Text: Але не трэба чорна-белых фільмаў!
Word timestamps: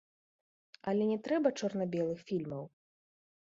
Але 0.93 1.03
не 1.11 1.19
трэба 1.29 1.47
чорна-белых 1.61 2.19
фільмаў! 2.33 2.63